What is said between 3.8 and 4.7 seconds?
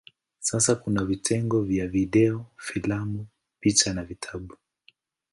na vitabu.